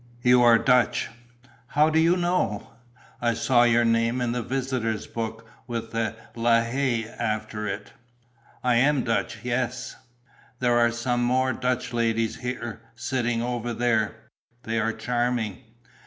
"You 0.23 0.41
are 0.41 0.57
Dutch?" 0.57 1.09
"How 1.67 1.91
do 1.91 1.99
you 1.99 2.17
know?" 2.17 2.71
"I 3.21 3.35
saw 3.35 3.61
your 3.65 3.85
name 3.85 4.19
in 4.19 4.31
the 4.31 4.41
visitors' 4.41 5.05
book, 5.05 5.47
with 5.67 5.93
'la 5.93 6.61
Haye' 6.63 7.07
after 7.07 7.67
it." 7.67 7.93
"I 8.63 8.77
am 8.77 9.03
Dutch, 9.03 9.41
yes." 9.43 9.97
"There 10.59 10.75
are 10.79 10.89
some 10.91 11.21
more 11.23 11.53
Dutch 11.53 11.93
ladies 11.93 12.37
here, 12.37 12.81
sitting 12.95 13.43
over 13.43 13.75
there: 13.75 14.15
they 14.63 14.79
are 14.79 14.91
charming." 14.91 15.59